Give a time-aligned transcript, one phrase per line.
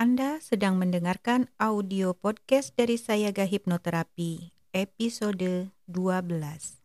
[0.00, 6.80] Anda sedang mendengarkan audio podcast dari Sayaga Hipnoterapi, episode 12.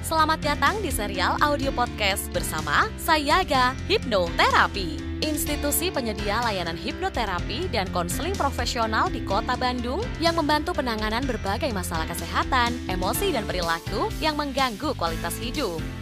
[0.00, 8.32] Selamat datang di serial audio podcast bersama Sayaga Hipnoterapi, institusi penyedia layanan hipnoterapi dan konseling
[8.32, 14.96] profesional di Kota Bandung yang membantu penanganan berbagai masalah kesehatan, emosi, dan perilaku yang mengganggu
[14.96, 16.01] kualitas hidup.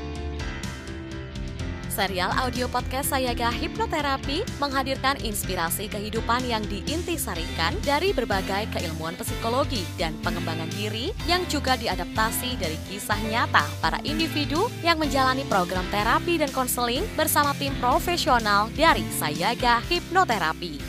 [1.91, 10.15] Serial audio podcast Sayaga Hipnoterapi menghadirkan inspirasi kehidupan yang diintisarikan dari berbagai keilmuan psikologi dan
[10.23, 16.47] pengembangan diri yang juga diadaptasi dari kisah nyata para individu yang menjalani program terapi dan
[16.55, 20.79] konseling bersama tim profesional dari Sayaga Hipnoterapi.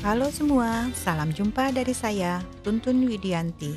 [0.00, 3.76] Halo semua, salam jumpa dari saya, Tuntun Widianti.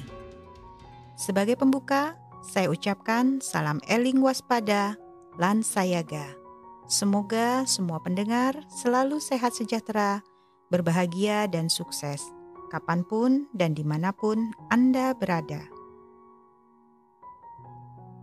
[1.19, 4.95] Sebagai pembuka, saya ucapkan salam eling waspada,
[5.35, 6.31] Lan Sayaga.
[6.87, 10.23] Semoga semua pendengar selalu sehat sejahtera,
[10.71, 12.23] berbahagia dan sukses,
[12.71, 15.67] kapan pun dan di mana pun Anda berada.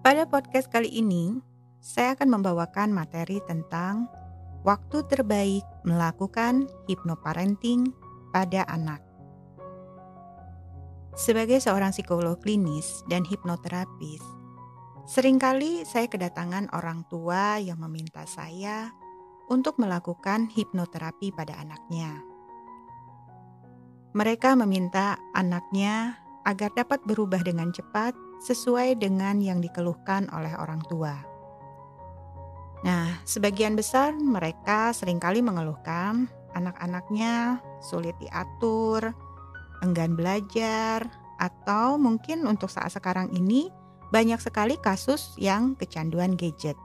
[0.01, 1.37] Pada podcast kali ini,
[1.85, 4.09] saya akan membawakan materi tentang
[4.65, 7.93] waktu terbaik melakukan hipnoparenting
[8.33, 9.05] pada anak.
[11.13, 14.42] Sebagai seorang psikolog klinis dan hipnoterapis,
[15.03, 18.95] Seringkali saya kedatangan orang tua yang meminta saya
[19.51, 22.23] untuk melakukan hipnoterapi pada anaknya.
[24.15, 28.15] Mereka meminta anaknya agar dapat berubah dengan cepat
[28.47, 31.19] sesuai dengan yang dikeluhkan oleh orang tua.
[32.87, 39.11] Nah, sebagian besar mereka sering kali mengeluhkan anak-anaknya sulit diatur,
[39.83, 41.07] enggan belajar,
[41.43, 43.82] atau mungkin untuk saat sekarang ini
[44.13, 46.77] banyak sekali kasus yang kecanduan gadget.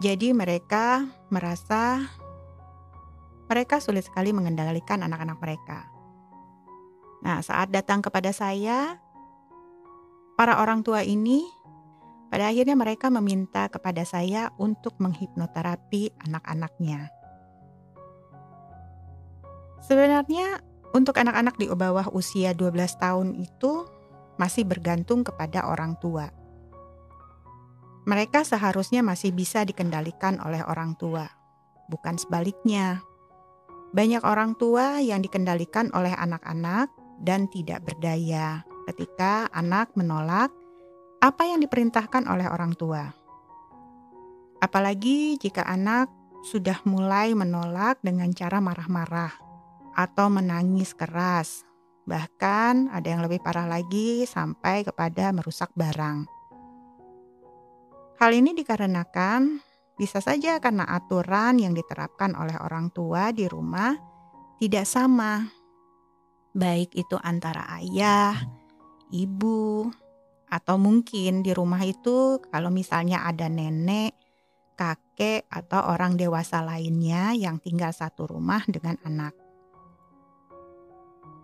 [0.00, 2.08] Jadi mereka merasa
[3.44, 5.84] mereka sulit sekali mengendalikan anak-anak mereka.
[7.20, 8.96] Nah, saat datang kepada saya,
[10.40, 11.44] para orang tua ini
[12.32, 17.12] pada akhirnya mereka meminta kepada saya untuk menghipnoterapi anak-anaknya.
[19.84, 20.64] Sebenarnya
[20.96, 23.99] untuk anak-anak di bawah usia 12 tahun itu
[24.40, 26.32] masih bergantung kepada orang tua.
[28.08, 31.28] Mereka seharusnya masih bisa dikendalikan oleh orang tua,
[31.92, 33.04] bukan sebaliknya.
[33.92, 36.88] Banyak orang tua yang dikendalikan oleh anak-anak
[37.20, 40.48] dan tidak berdaya ketika anak menolak
[41.20, 43.12] apa yang diperintahkan oleh orang tua.
[44.64, 46.08] Apalagi jika anak
[46.40, 49.36] sudah mulai menolak dengan cara marah-marah
[49.92, 51.68] atau menangis keras
[52.10, 56.26] Bahkan ada yang lebih parah lagi sampai kepada merusak barang.
[58.18, 59.62] Hal ini dikarenakan
[59.94, 63.94] bisa saja karena aturan yang diterapkan oleh orang tua di rumah
[64.58, 65.46] tidak sama.
[66.50, 68.34] Baik itu antara ayah,
[69.14, 69.86] ibu,
[70.50, 74.18] atau mungkin di rumah itu kalau misalnya ada nenek,
[74.74, 79.39] kakek, atau orang dewasa lainnya yang tinggal satu rumah dengan anak.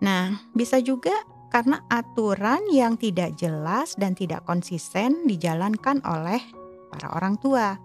[0.03, 1.13] Nah, bisa juga
[1.47, 6.43] karena aturan yang tidak jelas dan tidak konsisten dijalankan oleh
[6.91, 7.79] para orang tua,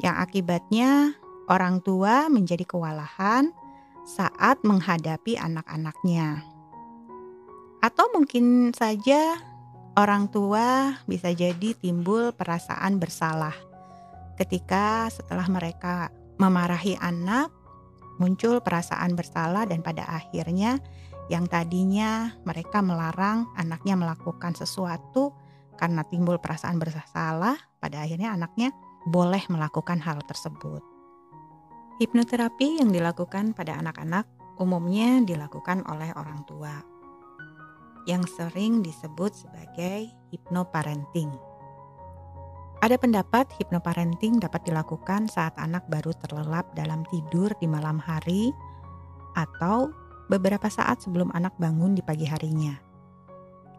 [0.00, 1.14] yang akibatnya
[1.50, 3.50] orang tua menjadi kewalahan
[4.06, 6.40] saat menghadapi anak-anaknya,
[7.84, 9.36] atau mungkin saja
[9.98, 13.52] orang tua bisa jadi timbul perasaan bersalah
[14.38, 17.50] ketika setelah mereka memarahi anak,
[18.22, 20.78] muncul perasaan bersalah, dan pada akhirnya
[21.28, 25.36] yang tadinya mereka melarang anaknya melakukan sesuatu
[25.78, 28.74] karena timbul perasaan bersalah, pada akhirnya anaknya
[29.06, 30.82] boleh melakukan hal tersebut.
[32.02, 34.26] Hipnoterapi yang dilakukan pada anak-anak
[34.58, 36.82] umumnya dilakukan oleh orang tua
[38.08, 41.28] yang sering disebut sebagai hipnoparenting.
[42.78, 48.54] Ada pendapat hipnoparenting dapat dilakukan saat anak baru terlelap dalam tidur di malam hari
[49.34, 49.90] atau
[50.28, 52.76] beberapa saat sebelum anak bangun di pagi harinya.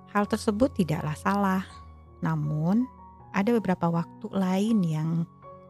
[0.10, 1.64] Hal tersebut tidaklah salah,
[2.26, 2.90] namun
[3.32, 5.10] ada beberapa waktu lain yang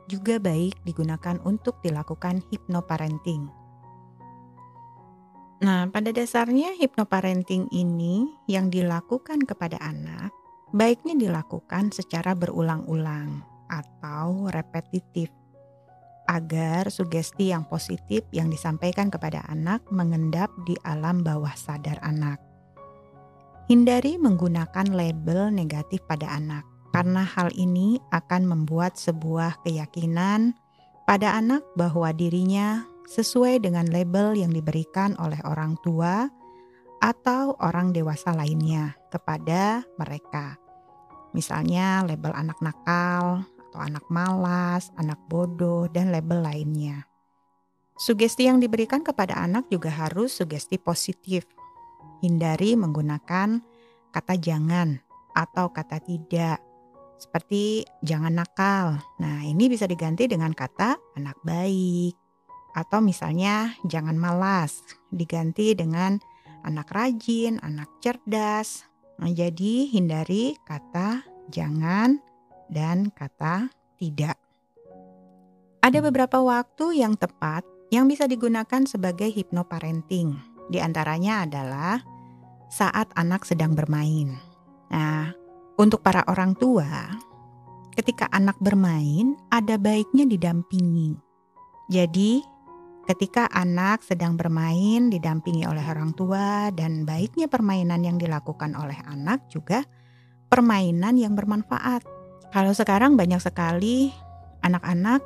[0.07, 3.51] juga baik digunakan untuk dilakukan hipnoparenting.
[5.59, 10.31] Nah, pada dasarnya hipnoparenting ini yang dilakukan kepada anak
[10.71, 15.29] baiknya dilakukan secara berulang-ulang atau repetitif
[16.29, 22.37] agar sugesti yang positif yang disampaikan kepada anak mengendap di alam bawah sadar anak.
[23.65, 30.53] Hindari menggunakan label negatif pada anak, karena hal ini akan membuat sebuah keyakinan
[31.09, 36.29] pada anak bahwa dirinya sesuai dengan label yang diberikan oleh orang tua
[37.01, 40.61] atau orang dewasa lainnya kepada mereka.
[41.33, 47.05] Misalnya label anak nakal atau anak malas, anak bodoh, dan label lainnya.
[47.99, 51.45] Sugesti yang diberikan kepada anak juga harus sugesti positif.
[52.25, 53.61] Hindari menggunakan
[54.09, 54.97] kata jangan
[55.37, 56.57] atau kata tidak
[57.19, 59.03] seperti jangan nakal.
[59.19, 62.15] Nah, ini bisa diganti dengan kata anak baik.
[62.71, 64.79] Atau misalnya jangan malas,
[65.11, 66.17] diganti dengan
[66.63, 68.87] anak rajin, anak cerdas.
[69.19, 72.23] Nah, jadi hindari kata jangan
[72.69, 74.37] dan kata tidak.
[75.81, 80.37] Ada beberapa waktu yang tepat yang bisa digunakan sebagai hipnoparenting.
[80.69, 81.97] Di antaranya adalah
[82.69, 84.37] saat anak sedang bermain.
[84.93, 85.33] Nah,
[85.81, 87.09] untuk para orang tua,
[87.97, 91.17] ketika anak bermain, ada baiknya didampingi.
[91.89, 92.45] Jadi,
[93.09, 99.49] ketika anak sedang bermain, didampingi oleh orang tua, dan baiknya permainan yang dilakukan oleh anak
[99.49, 99.81] juga
[100.53, 102.18] permainan yang bermanfaat.
[102.49, 104.09] Kalau sekarang banyak sekali
[104.65, 105.21] anak-anak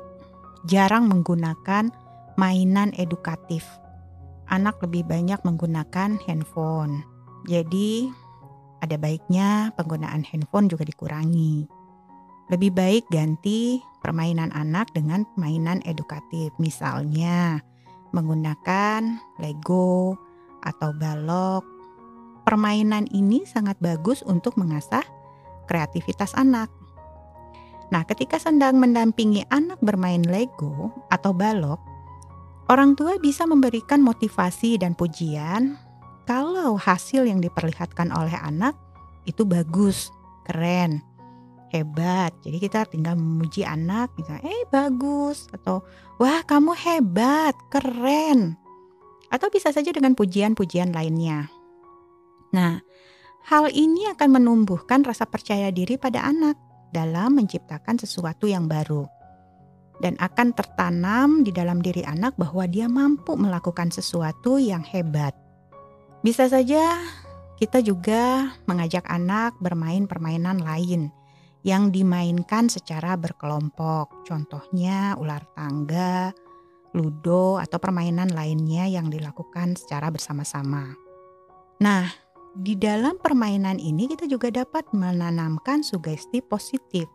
[0.68, 1.88] jarang menggunakan
[2.36, 3.64] mainan edukatif.
[4.52, 7.00] Anak lebih banyak menggunakan handphone.
[7.48, 8.12] Jadi,
[8.84, 11.64] ada baiknya penggunaan handphone juga dikurangi.
[12.52, 17.64] Lebih baik ganti permainan anak dengan mainan edukatif, misalnya
[18.12, 20.20] menggunakan Lego
[20.60, 21.64] atau balok.
[22.44, 25.04] Permainan ini sangat bagus untuk mengasah
[25.64, 26.68] kreativitas anak.
[27.94, 31.78] Nah, ketika sedang mendampingi anak bermain Lego atau balok,
[32.66, 35.78] orang tua bisa memberikan motivasi dan pujian
[36.26, 38.74] kalau hasil yang diperlihatkan oleh anak
[39.30, 40.10] itu bagus,
[40.42, 41.06] keren,
[41.70, 42.34] hebat.
[42.42, 45.86] Jadi kita tinggal memuji anak misalnya, "Eh, bagus." atau
[46.18, 48.58] "Wah, kamu hebat, keren."
[49.30, 51.46] Atau bisa saja dengan pujian-pujian lainnya.
[52.50, 52.82] Nah,
[53.46, 56.63] hal ini akan menumbuhkan rasa percaya diri pada anak
[56.94, 59.10] dalam menciptakan sesuatu yang baru
[59.98, 65.34] dan akan tertanam di dalam diri anak bahwa dia mampu melakukan sesuatu yang hebat.
[66.22, 66.98] Bisa saja
[67.58, 71.10] kita juga mengajak anak bermain permainan lain
[71.62, 74.26] yang dimainkan secara berkelompok.
[74.26, 76.34] Contohnya ular tangga,
[76.92, 80.92] ludo, atau permainan lainnya yang dilakukan secara bersama-sama.
[81.80, 82.23] Nah,
[82.54, 87.10] di dalam permainan ini kita juga dapat menanamkan sugesti positif.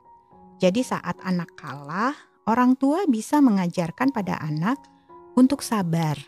[0.60, 2.16] Jadi saat anak kalah,
[2.48, 4.76] orang tua bisa mengajarkan pada anak
[5.40, 6.20] untuk sabar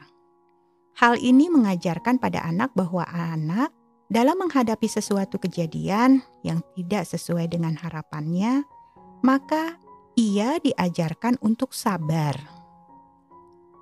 [0.98, 3.72] Hal ini mengajarkan pada anak bahwa anak
[4.12, 8.68] dalam menghadapi sesuatu kejadian yang tidak sesuai dengan harapannya,
[9.24, 9.80] maka
[10.20, 12.36] ia diajarkan untuk sabar.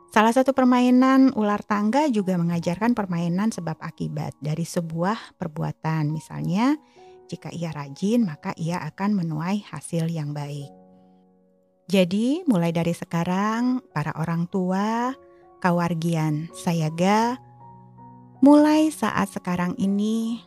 [0.10, 6.10] Salah satu permainan ular tangga juga mengajarkan permainan sebab akibat dari sebuah perbuatan.
[6.10, 6.74] Misalnya,
[7.30, 10.74] jika ia rajin, maka ia akan menuai hasil yang baik.
[11.86, 15.14] Jadi, mulai dari sekarang, para orang tua
[15.62, 17.38] kawargian sayaga,
[18.42, 20.42] mulai saat sekarang ini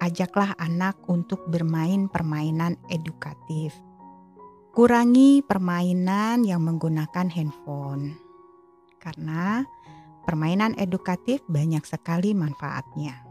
[0.00, 3.76] ajaklah anak untuk bermain permainan edukatif.
[4.72, 8.25] Kurangi permainan yang menggunakan handphone.
[9.06, 9.62] Karena
[10.26, 13.22] permainan edukatif banyak sekali manfaatnya.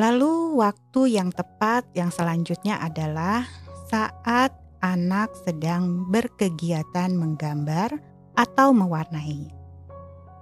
[0.00, 3.44] Lalu waktu yang tepat yang selanjutnya adalah
[3.92, 8.00] saat anak sedang berkegiatan menggambar
[8.32, 9.52] atau mewarnai.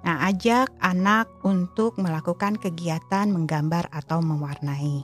[0.06, 5.02] Nah, ajak anak untuk melakukan kegiatan menggambar atau mewarnai.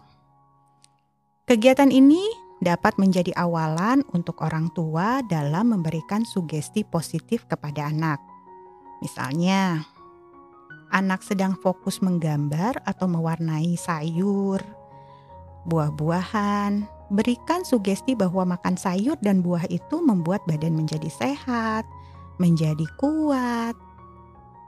[1.44, 2.22] Kegiatan ini
[2.64, 8.22] dapat menjadi awalan untuk orang tua dalam memberikan sugesti positif kepada anak.
[9.04, 9.84] Misalnya,
[10.92, 14.62] anak sedang fokus menggambar atau mewarnai sayur,
[15.68, 21.84] buah-buahan, berikan sugesti bahwa makan sayur dan buah itu membuat badan menjadi sehat,
[22.40, 23.76] menjadi kuat,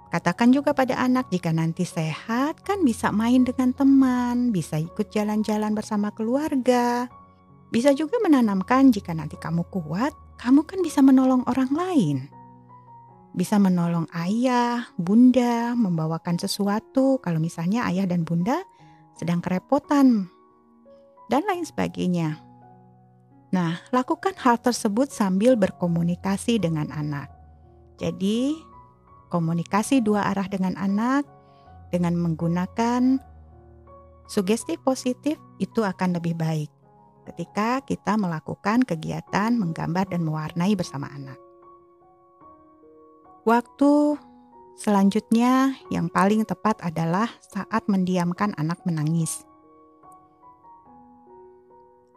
[0.08, 5.76] Katakan juga pada anak jika nanti sehat kan bisa main dengan teman, bisa ikut jalan-jalan
[5.76, 7.12] bersama keluarga.
[7.68, 12.16] Bisa juga menanamkan jika nanti kamu kuat, kamu kan bisa menolong orang lain.
[13.38, 18.66] Bisa menolong ayah, bunda, membawakan sesuatu kalau misalnya ayah dan bunda
[19.14, 20.26] sedang kerepotan.
[21.28, 22.40] dan lain sebagainya.
[23.52, 27.28] Nah, lakukan hal tersebut sambil berkomunikasi dengan anak.
[28.00, 28.56] Jadi,
[29.28, 31.28] komunikasi dua arah dengan anak
[31.92, 33.20] dengan menggunakan
[34.24, 36.72] sugesti positif itu akan lebih baik
[37.28, 41.47] ketika kita melakukan kegiatan menggambar dan mewarnai bersama anak.
[43.48, 44.20] Waktu
[44.76, 49.48] selanjutnya yang paling tepat adalah saat mendiamkan anak menangis.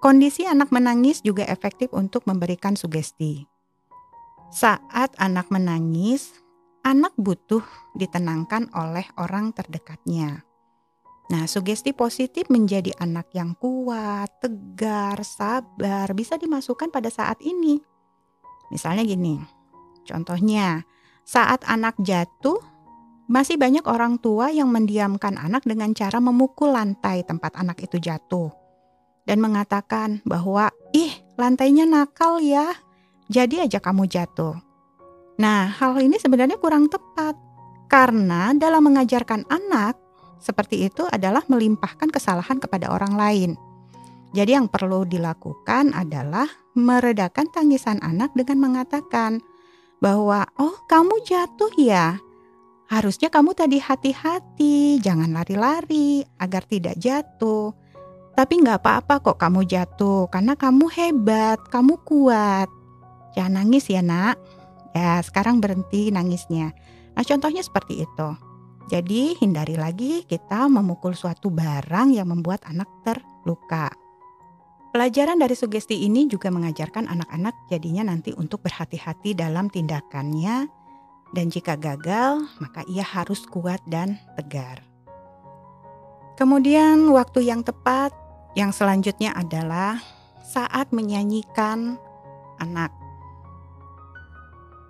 [0.04, 3.48] Kondisi anak menangis juga efektif untuk memberikan sugesti.
[4.52, 6.36] Saat anak menangis,
[6.84, 7.64] anak butuh
[7.96, 10.44] ditenangkan oleh orang terdekatnya.
[11.32, 17.80] Nah, sugesti positif menjadi anak yang kuat, tegar, sabar bisa dimasukkan pada saat ini.
[18.68, 19.40] Misalnya gini,
[20.04, 20.84] contohnya
[21.32, 22.60] saat anak jatuh,
[23.32, 28.52] masih banyak orang tua yang mendiamkan anak dengan cara memukul lantai tempat anak itu jatuh
[29.24, 32.76] dan mengatakan bahwa, "Ih, lantainya nakal ya,
[33.32, 34.60] jadi aja kamu jatuh."
[35.40, 37.40] Nah, hal ini sebenarnya kurang tepat
[37.88, 39.96] karena dalam mengajarkan anak
[40.44, 43.52] seperti itu adalah melimpahkan kesalahan kepada orang lain.
[44.36, 49.40] Jadi, yang perlu dilakukan adalah meredakan tangisan anak dengan mengatakan
[50.02, 52.20] bahwa, "Oh, kamu jatuh ya."
[52.92, 57.72] Harusnya kamu tadi hati-hati, jangan lari-lari agar tidak jatuh.
[58.36, 62.68] Tapi nggak apa-apa kok kamu jatuh karena kamu hebat, kamu kuat.
[63.32, 64.36] Jangan nangis ya nak.
[64.92, 66.76] Ya sekarang berhenti nangisnya.
[67.16, 68.30] Nah contohnya seperti itu.
[68.92, 73.88] Jadi hindari lagi kita memukul suatu barang yang membuat anak terluka.
[74.92, 80.68] Pelajaran dari sugesti ini juga mengajarkan anak-anak jadinya nanti untuk berhati-hati dalam tindakannya
[81.32, 84.84] dan jika gagal maka ia harus kuat dan tegar.
[86.36, 88.12] Kemudian waktu yang tepat
[88.52, 90.04] yang selanjutnya adalah
[90.44, 91.96] saat menyanyikan
[92.60, 92.92] anak.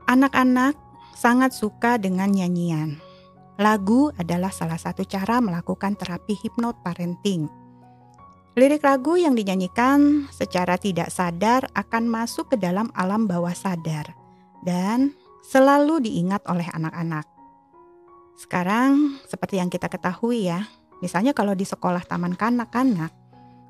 [0.10, 0.74] Anak-anak
[1.14, 2.98] sangat suka dengan nyanyian.
[3.62, 7.61] Lagu adalah salah satu cara melakukan terapi hipnot parenting.
[8.52, 14.12] Lirik lagu yang dinyanyikan secara tidak sadar akan masuk ke dalam alam bawah sadar
[14.68, 15.16] dan
[15.48, 17.24] selalu diingat oleh anak-anak.
[18.36, 20.68] Sekarang, seperti yang kita ketahui ya,
[21.00, 23.16] misalnya kalau di sekolah taman kanak-kanak,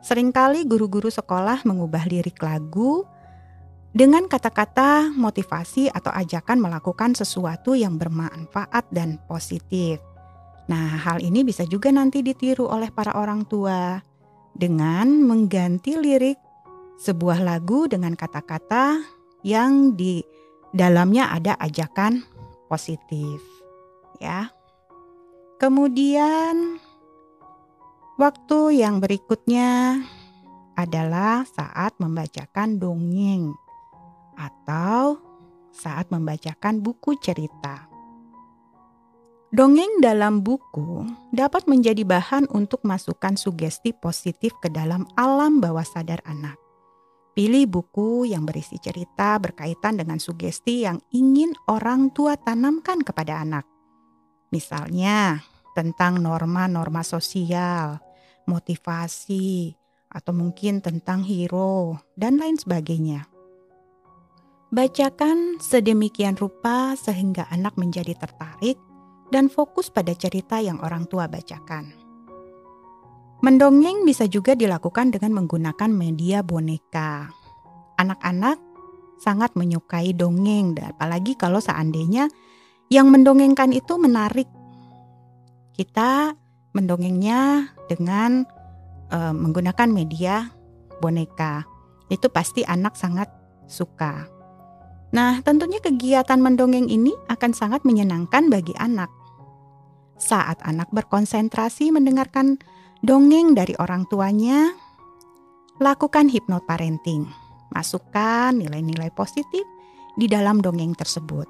[0.01, 3.05] Seringkali guru-guru sekolah mengubah lirik lagu
[3.93, 10.01] dengan kata-kata motivasi atau ajakan melakukan sesuatu yang bermanfaat dan positif.
[10.65, 14.01] Nah, hal ini bisa juga nanti ditiru oleh para orang tua
[14.55, 16.37] dengan mengganti lirik
[17.01, 19.01] sebuah lagu dengan kata-kata
[19.43, 20.21] yang di
[20.71, 22.23] dalamnya ada ajakan
[22.69, 23.41] positif.
[24.21, 24.53] Ya.
[25.57, 26.81] Kemudian
[28.21, 29.97] Waktu yang berikutnya
[30.77, 33.49] adalah saat membacakan dongeng
[34.37, 35.17] atau
[35.73, 37.90] saat membacakan buku cerita.
[39.51, 41.03] Dongeng dalam buku
[41.35, 46.55] dapat menjadi bahan untuk masukkan sugesti positif ke dalam alam bawah sadar anak.
[47.35, 53.67] Pilih buku yang berisi cerita berkaitan dengan sugesti yang ingin orang tua tanamkan kepada anak.
[54.55, 55.43] Misalnya,
[55.75, 57.99] tentang norma-norma sosial,
[58.47, 59.75] motivasi,
[60.07, 63.27] atau mungkin tentang hero, dan lain sebagainya.
[64.71, 68.79] Bacakan sedemikian rupa sehingga anak menjadi tertarik
[69.31, 71.95] dan fokus pada cerita yang orang tua bacakan.
[73.41, 77.33] Mendongeng bisa juga dilakukan dengan menggunakan media boneka.
[77.97, 78.61] Anak-anak
[79.17, 82.29] sangat menyukai dongeng, apalagi kalau seandainya
[82.93, 84.45] yang mendongengkan itu menarik.
[85.73, 86.37] Kita
[86.77, 88.45] mendongengnya dengan
[89.09, 90.53] uh, menggunakan media
[91.01, 91.65] boneka.
[92.13, 93.31] Itu pasti anak sangat
[93.65, 94.27] suka.
[95.11, 99.11] Nah, tentunya kegiatan mendongeng ini akan sangat menyenangkan bagi anak.
[100.21, 102.61] Saat anak berkonsentrasi mendengarkan
[103.01, 104.69] dongeng dari orang tuanya,
[105.81, 107.25] lakukan hipnoparenting.
[107.73, 109.65] Masukkan nilai-nilai positif
[110.13, 111.49] di dalam dongeng tersebut.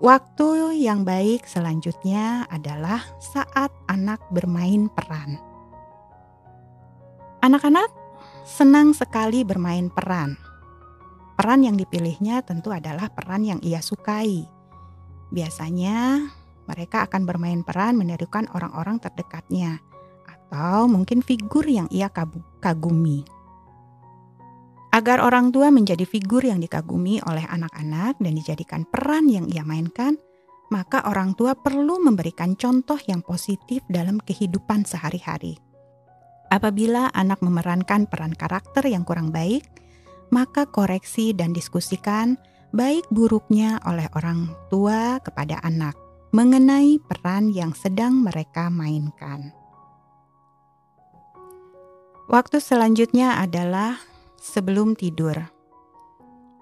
[0.00, 5.36] Waktu yang baik selanjutnya adalah saat anak bermain peran.
[7.44, 7.90] Anak-anak
[8.46, 10.38] senang sekali bermain peran.
[11.36, 14.46] Peran yang dipilihnya tentu adalah peran yang ia sukai.
[15.34, 16.30] Biasanya
[16.68, 19.80] mereka akan bermain peran menirukan orang-orang terdekatnya
[20.28, 22.12] atau mungkin figur yang ia
[22.60, 23.24] kagumi.
[24.88, 30.16] Agar orang tua menjadi figur yang dikagumi oleh anak-anak dan dijadikan peran yang ia mainkan,
[30.72, 35.60] maka orang tua perlu memberikan contoh yang positif dalam kehidupan sehari-hari.
[36.48, 39.68] Apabila anak memerankan peran karakter yang kurang baik,
[40.32, 42.40] maka koreksi dan diskusikan
[42.72, 49.56] baik buruknya oleh orang tua kepada anak mengenai peran yang sedang mereka mainkan.
[52.28, 53.96] Waktu selanjutnya adalah
[54.36, 55.48] sebelum tidur.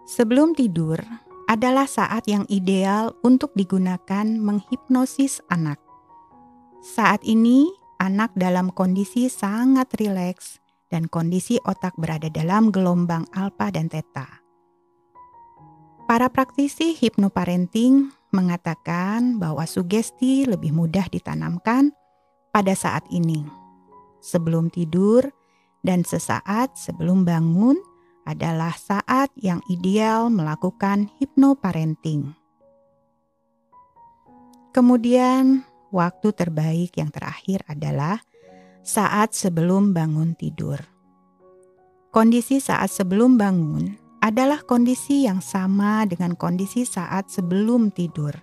[0.07, 1.03] Sebelum tidur
[1.51, 5.83] adalah saat yang ideal untuk digunakan menghipnosis anak.
[6.87, 7.67] Saat ini,
[7.99, 14.46] anak dalam kondisi sangat rileks dan kondisi otak berada dalam gelombang alfa dan theta.
[16.07, 21.91] Para praktisi hipnoparenting mengatakan bahwa sugesti lebih mudah ditanamkan
[22.55, 23.43] pada saat ini.
[24.23, 25.27] Sebelum tidur,
[25.83, 27.75] dan sesaat sebelum bangun
[28.23, 32.35] adalah saat yang ideal melakukan hipnoparenting.
[34.71, 38.23] Kemudian, waktu terbaik yang terakhir adalah
[38.87, 40.79] saat sebelum bangun tidur.
[42.15, 48.35] Kondisi saat sebelum bangun adalah kondisi yang sama dengan kondisi saat sebelum tidur.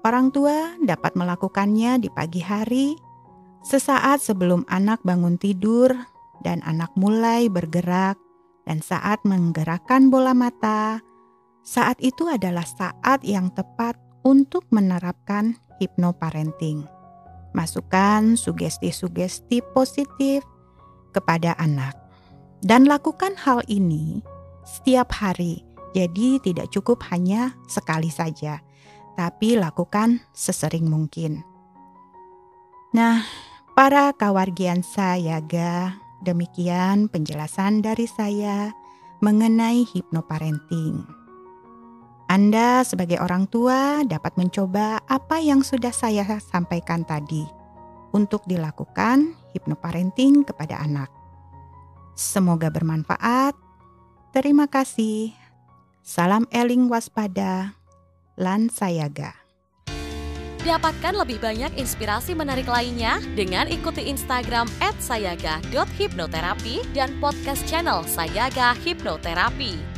[0.00, 2.96] Orang tua dapat melakukannya di pagi hari,
[3.60, 5.92] sesaat sebelum anak bangun tidur,
[6.40, 8.16] dan anak mulai bergerak,
[8.64, 11.04] dan saat menggerakkan bola mata,
[11.60, 16.88] saat itu adalah saat yang tepat untuk menerapkan hipnoparenting.
[17.52, 20.40] Masukkan sugesti-sugesti positif
[21.12, 21.92] kepada anak,
[22.64, 24.24] dan lakukan hal ini
[24.68, 25.64] setiap hari.
[25.96, 28.60] Jadi, tidak cukup hanya sekali saja,
[29.16, 31.40] tapi lakukan sesering mungkin.
[32.92, 33.24] Nah,
[33.72, 38.74] para kawargian sayaga Demikian penjelasan dari saya
[39.22, 41.06] mengenai hipnoparenting.
[42.26, 47.46] Anda sebagai orang tua dapat mencoba apa yang sudah saya sampaikan tadi
[48.12, 51.08] untuk dilakukan hipnoparenting kepada anak.
[52.18, 53.67] Semoga bermanfaat.
[54.32, 55.32] Terima kasih.
[56.04, 57.76] Salam eling waspada.
[58.38, 59.34] Lan Sayaga.
[60.62, 64.68] Dapatkan lebih banyak inspirasi menarik lainnya dengan ikuti Instagram
[65.00, 69.97] @sayaga.hipnoterapi dan podcast channel Sayaga Hipnoterapi.